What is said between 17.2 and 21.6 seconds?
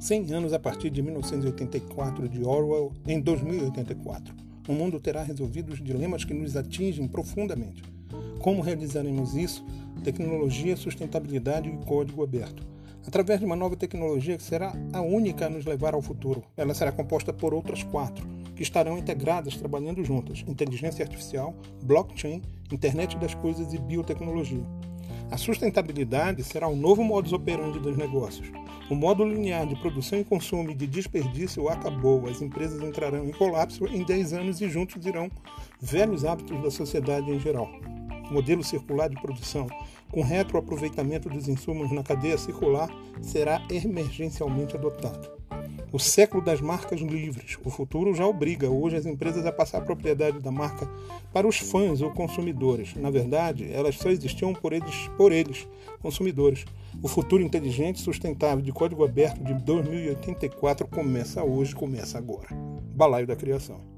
por outras quatro, que estarão integradas trabalhando juntas: inteligência artificial,